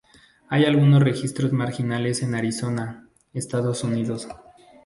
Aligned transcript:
Hay 0.49 0.65
algunos 0.65 1.03
registros 1.03 1.51
marginales 1.51 2.23
en 2.23 2.33
Arizona, 2.33 3.07
Estados 3.35 3.83
Unidos. 3.83 4.27